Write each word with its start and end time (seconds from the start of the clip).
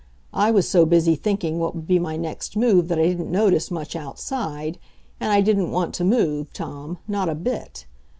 I 0.33 0.49
was 0.49 0.67
so 0.67 0.87
busy 0.87 1.13
thinking 1.13 1.59
what 1.59 1.75
would 1.75 1.85
be 1.85 1.99
my 1.99 2.17
next 2.17 2.57
move 2.57 2.87
that 2.87 2.97
I 2.97 3.05
didn't 3.05 3.29
notice 3.29 3.69
much 3.69 3.95
outside 3.95 4.79
and 5.19 5.31
I 5.31 5.41
didn't 5.41 5.69
want 5.69 5.93
to 5.93 6.03
move, 6.03 6.51
Tom, 6.53 6.97
not 7.07 7.29
a 7.29 7.35
bit. 7.35 7.85